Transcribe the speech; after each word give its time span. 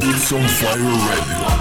It's 0.00 0.32
on 0.32 0.46
Fire 0.46 0.78
Radio. 0.78 1.58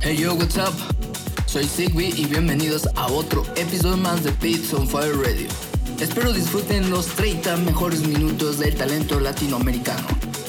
Hey 0.00 0.16
yo, 0.16 0.34
what's 0.34 0.56
up? 0.56 0.72
Soy 1.46 1.64
Sigby 1.64 2.12
y 2.16 2.26
bienvenidos 2.26 2.88
a 2.94 3.06
otro 3.08 3.44
episodio 3.56 3.96
más 3.96 4.22
de 4.22 4.30
Beats 4.40 4.72
on 4.74 4.86
Fire 4.86 5.16
Radio. 5.16 5.48
Espero 5.98 6.32
disfruten 6.32 6.88
los 6.88 7.06
30 7.06 7.56
mejores 7.58 8.00
minutos 8.06 8.58
del 8.58 8.76
talento 8.76 9.18
latinoamericano. 9.18 10.06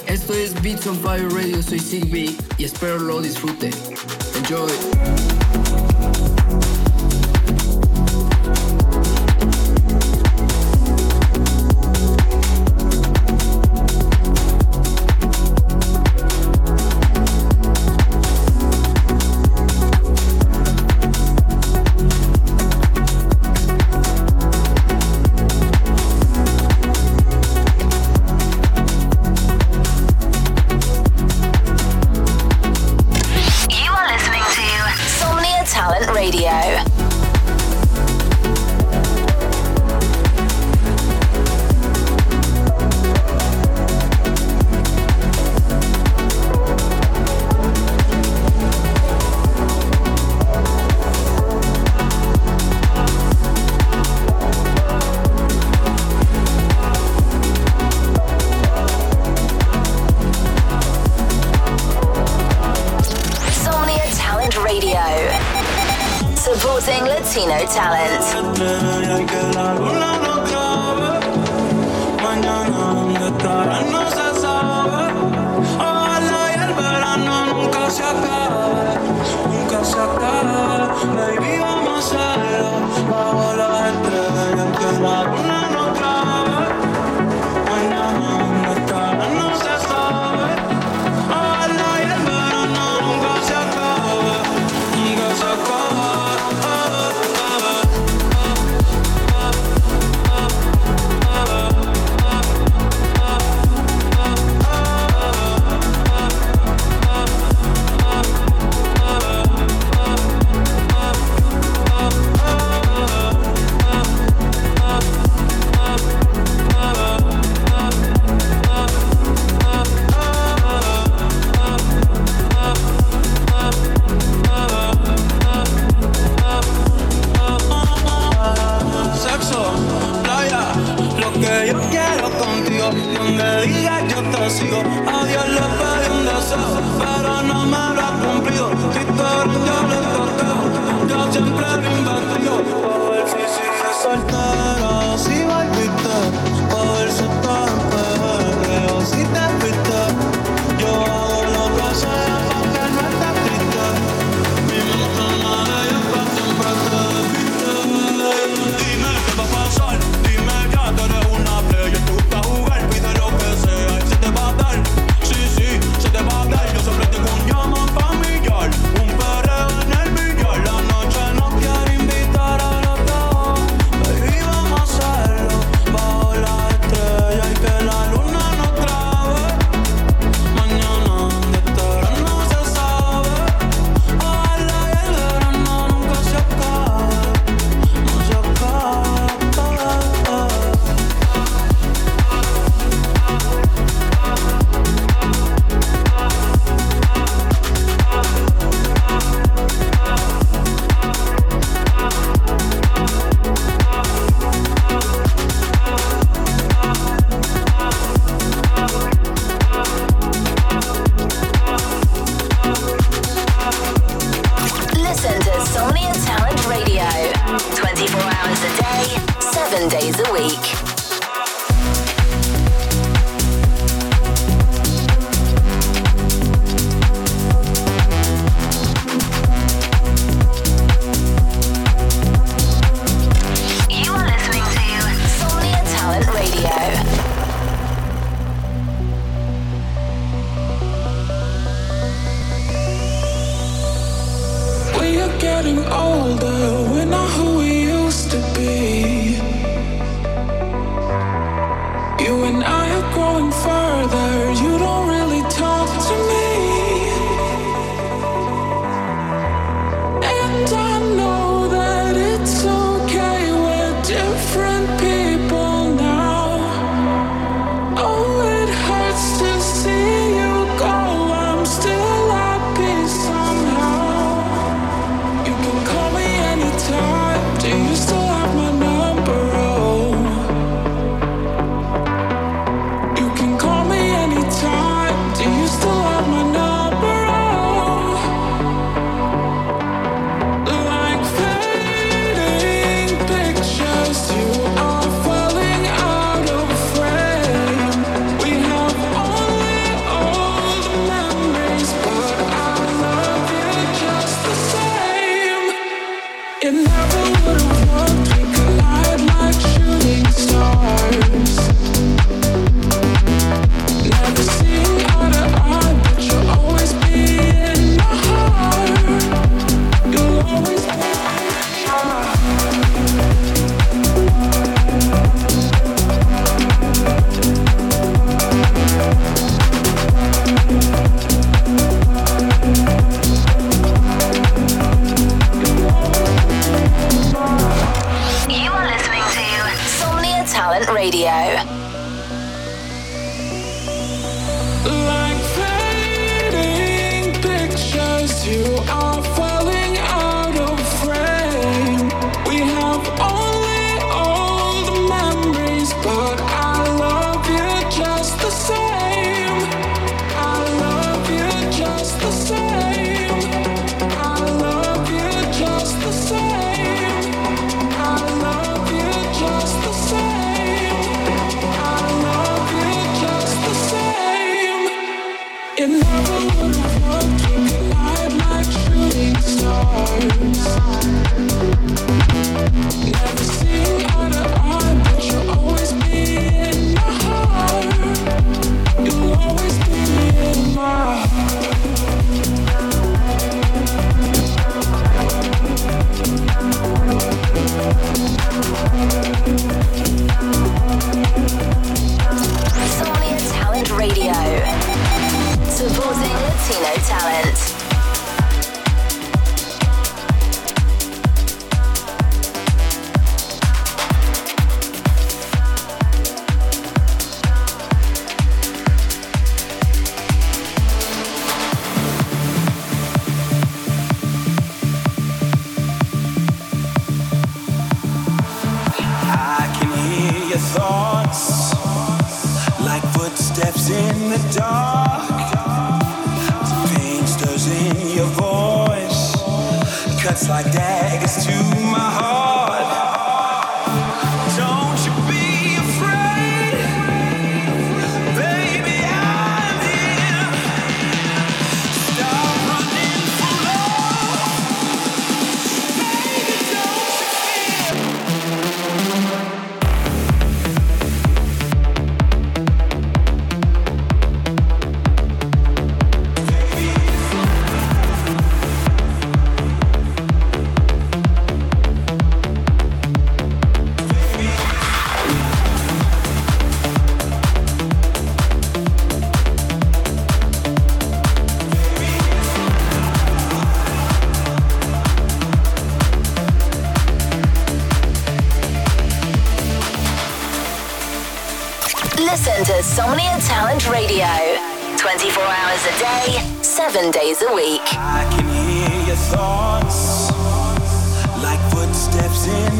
Esto 0.07 0.33
es 0.33 0.53
Beats 0.61 0.87
on 0.87 0.99
Fire 0.99 1.29
Radio, 1.29 1.61
soy 1.61 1.79
Sigby 1.79 2.37
y 2.57 2.65
espero 2.65 2.99
lo 2.99 3.21
disfruten. 3.21 3.71
Enjoy. 4.35 5.30
Latino 67.34 67.66
talent. 67.66 70.10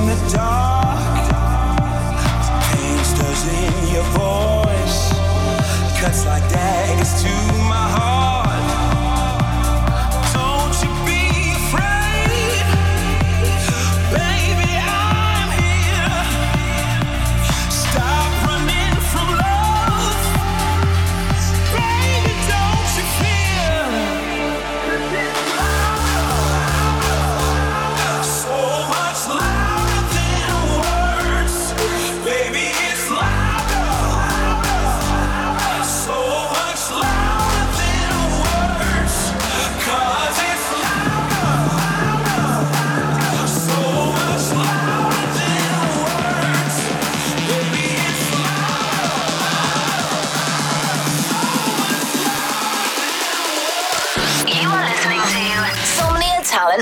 the 0.06 0.32
dark. 0.32 0.61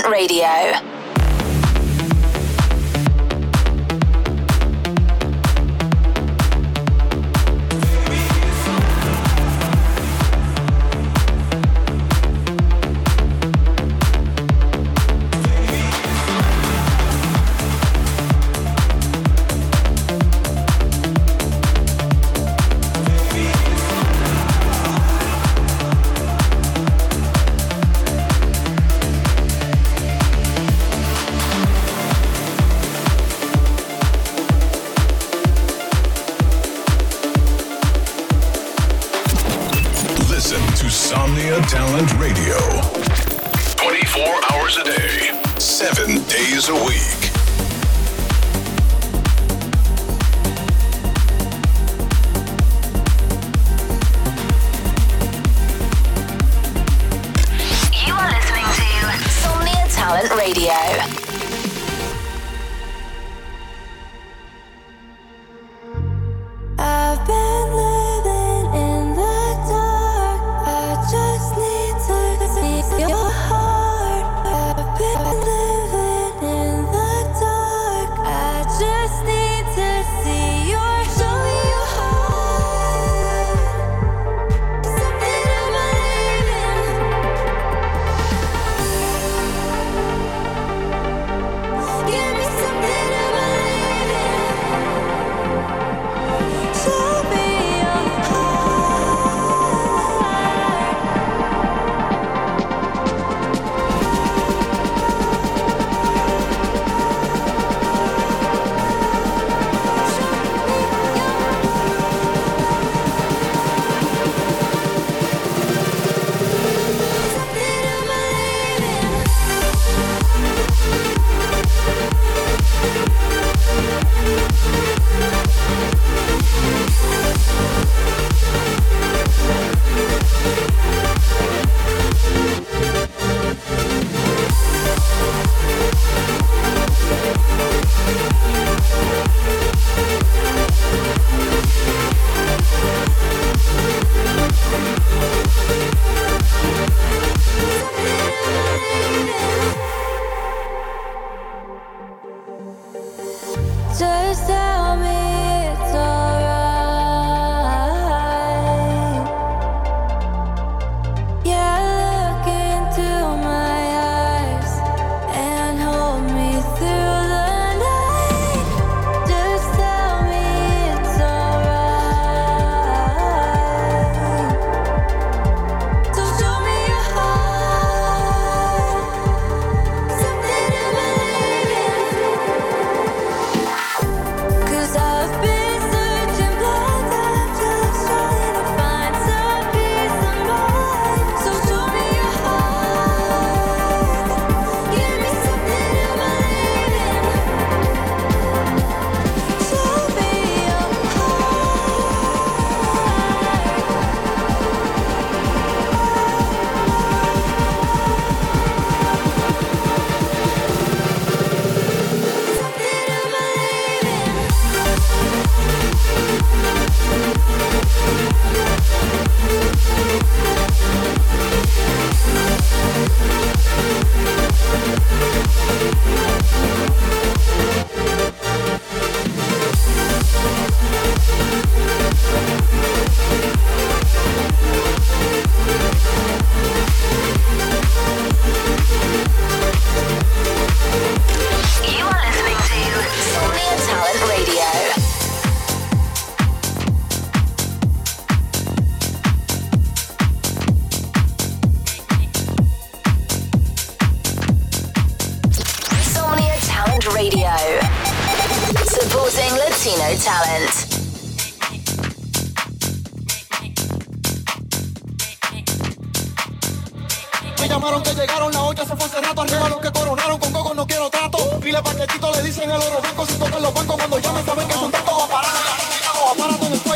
Radio. 0.08 0.99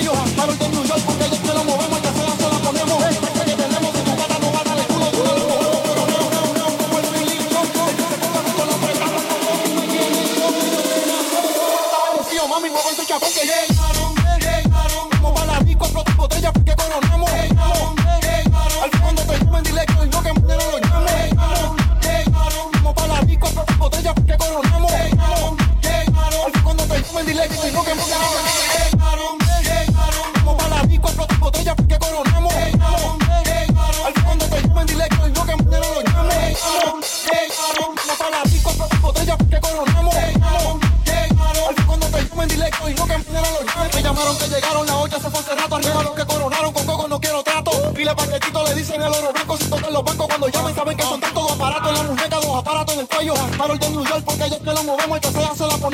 Johan, 0.01 0.29
Harold 0.39 0.61
en 0.63 0.71
New 0.73 0.85
York. 0.85 1.14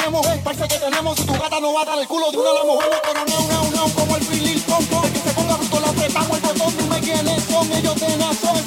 La 0.00 0.11
ponemos. 0.11 0.26
Parece 0.42 0.69
que 0.69 0.78
tenemos 0.78 1.19
si 1.19 1.25
tu 1.25 1.33
gata 1.33 1.61
no 1.61 1.73
va 1.73 1.83
a 1.83 1.85
dar 1.85 1.99
el 1.99 2.09
culo 2.09 2.30
de 2.30 2.38
una 2.38 2.52
la 2.52 2.64
movemos 2.64 3.00
pero 3.02 3.25
no, 3.25 3.40
no, 3.49 3.71
no 3.71 3.95
como 3.95 4.16
el. 4.16 4.23
El 4.23 5.12
que 5.12 5.19
se 5.19 5.35
ponga 5.35 5.57
bruto 5.57 5.80
le 5.80 5.88
apretamos 5.88 6.37
el 6.37 6.42
botón, 6.42 6.76
dime 6.76 7.00
quiénes 7.00 7.45
son 7.45 7.73
ellos 7.73 8.00
de 8.00 8.16
nación. 8.16 8.60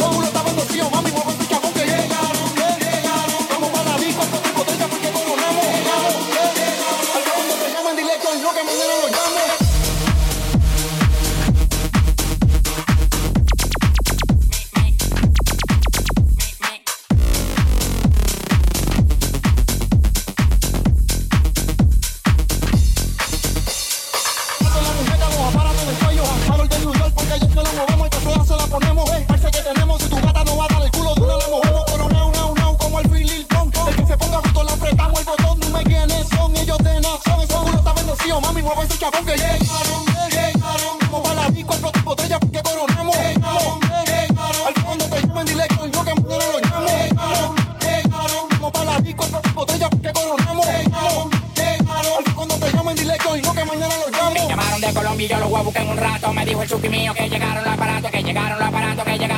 El 56.61 56.69
chupi 56.69 56.89
mío 56.89 57.13
que 57.13 57.29
llegaron 57.29 57.63
los 57.63 57.73
aparatos, 57.73 58.11
que 58.11 58.23
llegaron 58.23 58.59
los 58.59 58.67
aparatos, 58.67 59.03
que 59.03 59.11
llegaron 59.17 59.32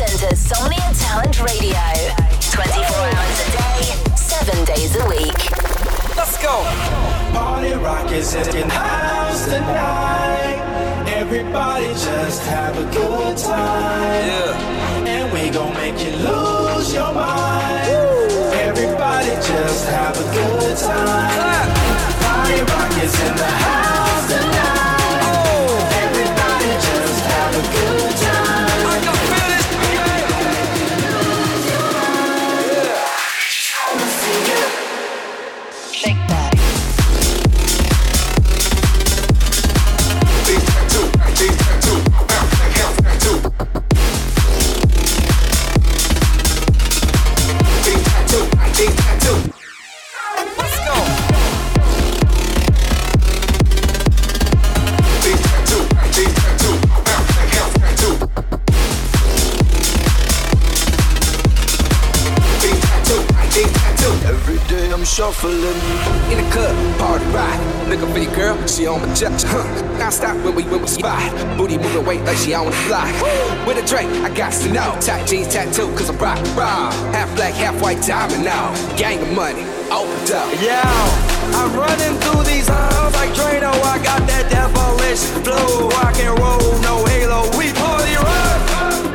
Listen 0.00 0.28
to 0.28 0.36
Somnia 0.36 0.94
Talent 0.96 1.40
Radio 1.40 1.74
24 2.52 2.86
hours 2.86 3.38
a 3.40 3.50
day, 3.50 3.82
7 4.14 4.64
days 4.64 4.94
a 4.94 5.08
week. 5.08 5.50
Let's 6.16 6.40
go. 6.40 6.62
Party 7.32 7.72
rock 7.72 8.12
is 8.12 8.32
in 8.34 8.68
the 8.68 8.74
house 8.74 9.46
tonight. 9.46 11.04
Everybody 11.08 11.88
just 11.88 12.42
have 12.44 12.78
a 12.78 12.84
good 12.92 13.36
time. 13.38 14.24
Yeah. 14.24 15.08
And 15.08 15.32
we 15.32 15.50
gon' 15.50 15.74
make 15.74 15.98
you 15.98 16.12
lose 16.12 16.94
your 16.94 17.12
mind. 17.12 17.90
Everybody 18.54 19.30
just 19.30 19.88
have 19.88 20.16
a 20.16 20.32
good 20.32 20.76
time. 20.76 20.94
Ah! 20.94 21.66
Party 22.22 22.60
rock 22.62 23.02
is 23.02 23.20
in 23.20 23.36
the 23.36 23.44
house 23.44 23.87
shuffling 65.18 65.58
In 66.30 66.38
the 66.38 66.48
club, 66.52 66.76
party 66.96 67.24
rock. 67.34 67.58
Looking 67.88 68.12
for 68.12 68.18
your 68.20 68.34
girl, 68.36 68.66
she 68.68 68.86
on 68.86 69.02
my 69.02 69.12
jet. 69.14 69.34
Huh. 69.42 69.66
Now 69.98 70.10
stop 70.10 70.36
when 70.44 70.54
we 70.54 70.62
when 70.70 70.80
we 70.80 70.86
spot. 70.86 71.18
Booty 71.58 71.76
moving 71.76 72.06
weight 72.06 72.22
like 72.22 72.36
she 72.36 72.54
on 72.54 72.66
the 72.66 72.72
fly. 72.86 73.10
With 73.66 73.82
a 73.82 73.84
drink, 73.84 74.08
I 74.22 74.30
got 74.30 74.52
to 74.52 74.68
know. 74.72 74.96
Tight 75.00 75.26
jeans, 75.26 75.48
tattoo, 75.48 75.90
cause 75.98 76.08
I'm 76.08 76.18
rock, 76.18 76.38
raw. 76.56 76.92
Half 77.10 77.34
black, 77.34 77.54
half 77.54 77.82
white 77.82 78.00
diamond 78.06 78.44
now. 78.44 78.70
Gang 78.96 79.18
of 79.20 79.32
money, 79.34 79.64
opened 79.90 80.30
up. 80.30 80.46
Yeah, 80.62 80.86
I'm 81.58 81.74
running 81.74 82.14
through 82.22 82.44
these 82.44 82.68
halls 82.68 83.14
like 83.14 83.34
Drano. 83.34 83.74
I 83.74 83.98
got 83.98 84.22
that 84.30 84.46
devilish 84.54 85.24
flow, 85.42 85.88
rock 85.98 86.14
and 86.22 86.38
roll, 86.38 86.78
no 86.86 86.94
halo. 87.10 87.42
We 87.58 87.74
party 87.74 88.14
rock. 88.22 88.58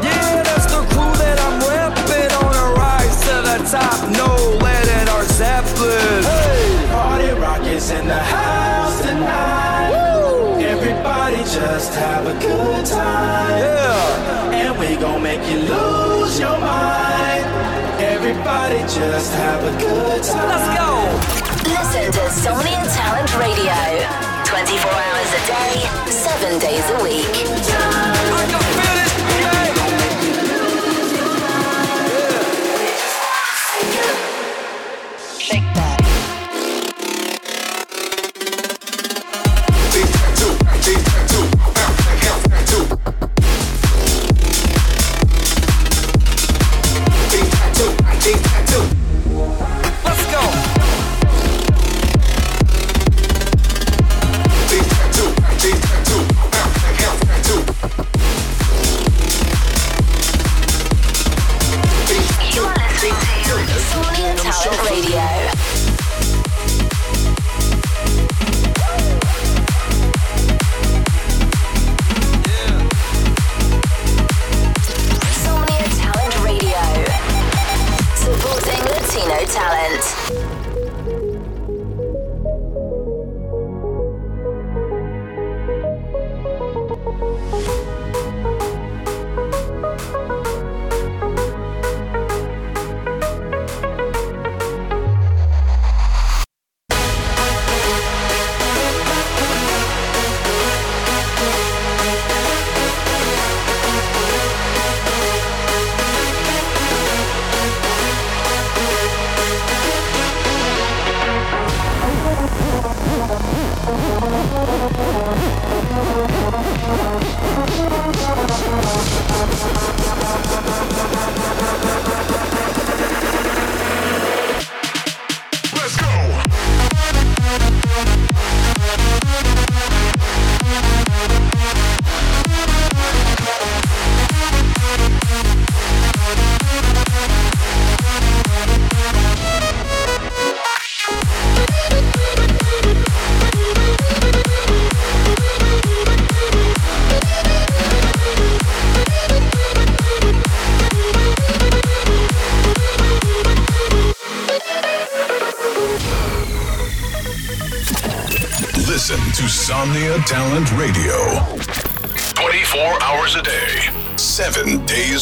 Yeah, 0.03 0.43
that's 0.43 0.67
the 0.67 0.83
crew 0.91 1.13
that 1.23 1.39
I'm 1.47 1.63
repping 1.63 2.31
on 2.43 2.53
a 2.59 2.67
rise 2.75 3.15
to 3.23 3.35
the 3.47 3.57
top. 3.71 3.97
No 4.11 4.63
in. 5.81 6.23
Hey, 6.23 6.87
Party 6.91 7.29
rock 7.39 7.63
is 7.65 7.91
in 7.91 8.07
the 8.07 8.19
house 8.19 9.01
tonight. 9.01 9.91
Everybody 10.61 11.37
just 11.43 11.93
have 11.95 12.25
a 12.27 12.33
good 12.39 12.85
time. 12.85 13.57
yeah. 13.57 14.51
And 14.61 14.77
we 14.79 14.95
gon' 14.97 15.21
make 15.23 15.41
you 15.49 15.59
lose 15.59 16.39
your 16.39 16.57
mind. 16.59 17.45
Everybody 18.01 18.79
just 18.81 19.33
have 19.33 19.63
a 19.63 19.71
good 19.79 20.23
time. 20.23 20.49
Let's 20.49 20.69
go. 20.77 20.89
Listen 21.69 22.11
to 22.11 22.23
Somnia 22.43 22.83
Talent 22.95 23.31
Radio 23.39 23.73
24 24.45 24.91
hours 24.91 25.31
a 25.33 25.41
day, 25.47 26.11
7 26.11 26.59
days 26.59 26.85
a 26.89 27.03
week. 27.03 27.25
I 27.25 28.45
can 28.49 28.61
feel 28.61 28.97
it. 28.99 29.02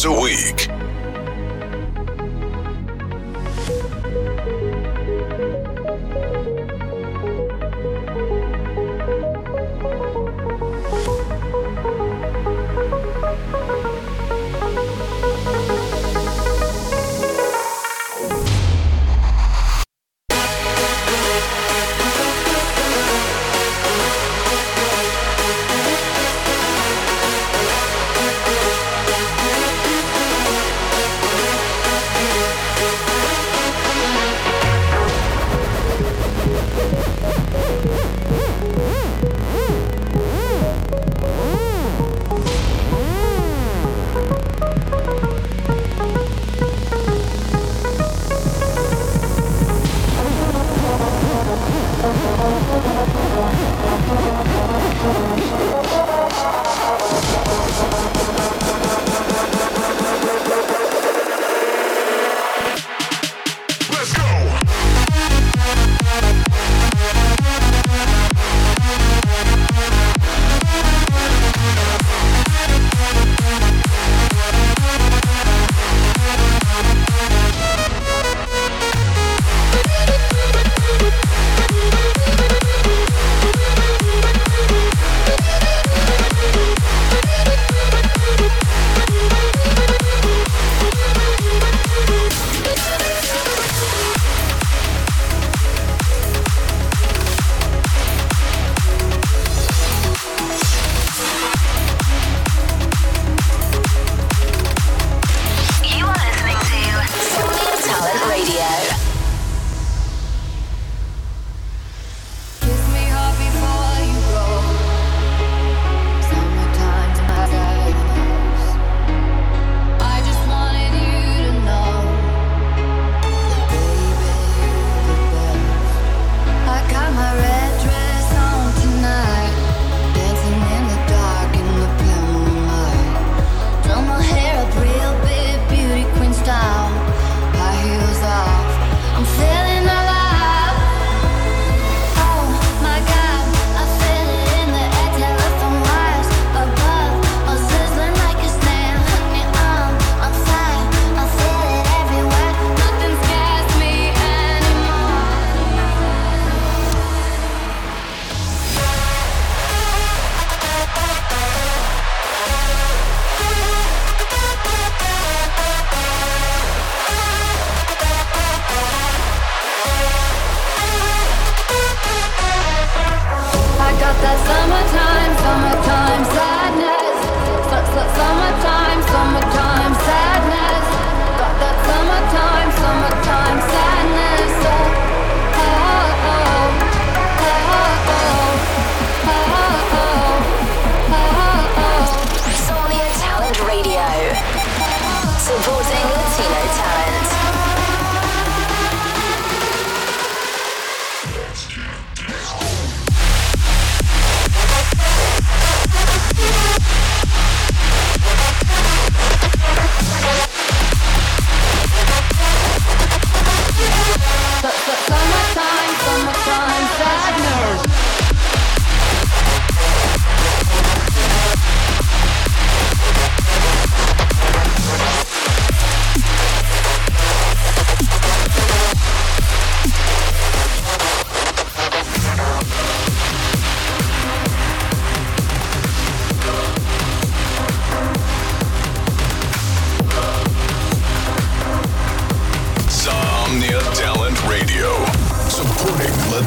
A 0.05 0.11
week. 0.11 0.60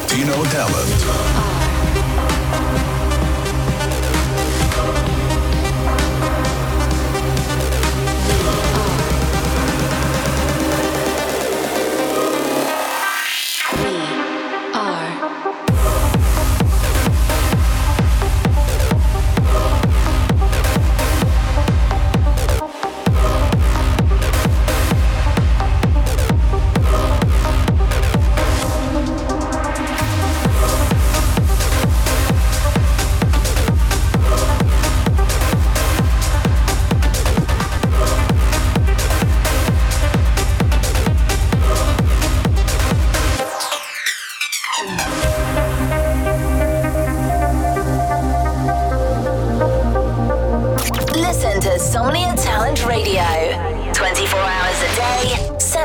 Latino 0.05 0.45
talent. 0.45 1.54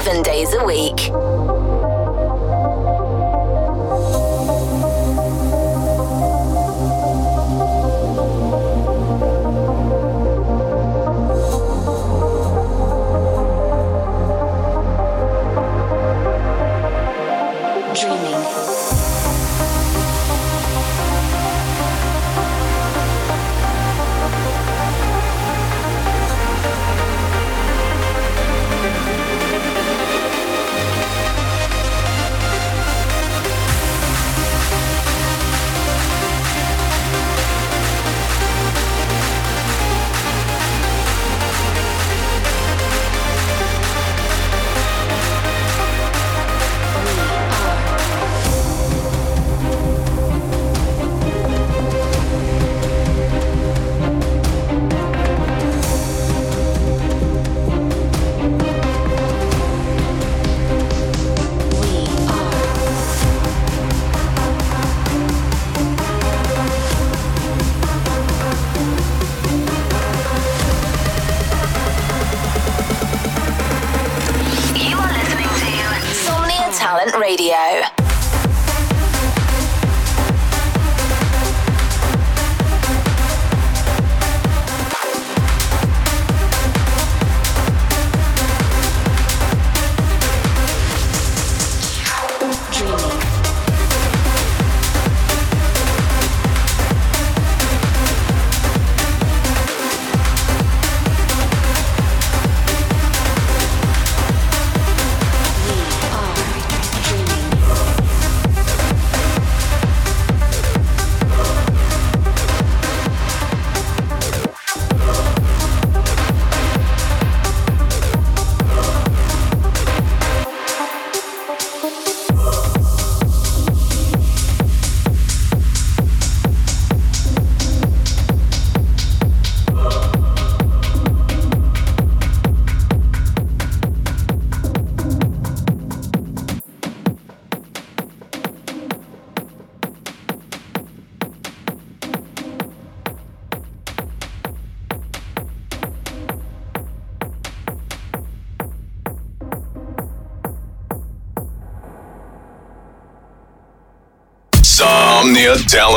7 0.01 0.23
days 0.23 0.53
a 0.53 0.63
week. 0.63 1.58